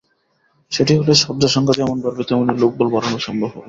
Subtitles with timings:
[0.71, 3.59] সেটি হলে শয্যা সংখ্যা যেমন বাড়বে তেমনি লোকবল বাড়ানোও সম্ভব হবে।